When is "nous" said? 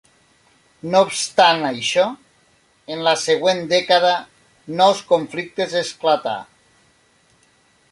4.81-5.05